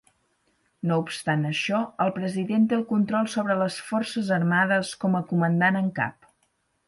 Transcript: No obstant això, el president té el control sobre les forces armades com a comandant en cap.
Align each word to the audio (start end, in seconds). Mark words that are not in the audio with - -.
No 0.91 0.95
obstant 1.01 1.43
això, 1.49 1.81
el 2.05 2.13
president 2.15 2.63
té 2.71 2.77
el 2.79 2.87
control 2.93 3.29
sobre 3.35 3.57
les 3.61 3.77
forces 3.91 4.33
armades 4.39 4.95
com 5.05 5.19
a 5.21 5.25
comandant 5.35 5.79
en 5.85 5.93
cap. 6.01 6.27